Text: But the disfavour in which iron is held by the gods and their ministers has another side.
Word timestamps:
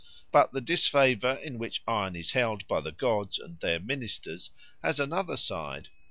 But 0.31 0.51
the 0.51 0.61
disfavour 0.61 1.37
in 1.43 1.59
which 1.59 1.83
iron 1.87 2.15
is 2.15 2.31
held 2.31 2.67
by 2.67 2.81
the 2.81 2.91
gods 2.91 3.37
and 3.37 3.59
their 3.59 3.79
ministers 3.79 4.49
has 4.81 4.99
another 4.99 5.37
side. 5.37 5.89